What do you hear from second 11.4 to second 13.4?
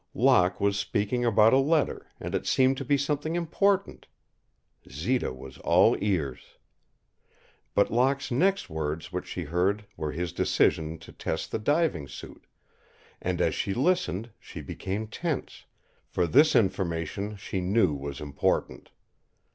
the diving suit, and